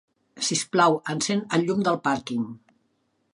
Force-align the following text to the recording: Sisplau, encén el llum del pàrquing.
Sisplau, 0.45 0.95
encén 1.15 1.43
el 1.59 1.67
llum 1.67 1.85
del 1.89 2.01
pàrquing. 2.09 2.49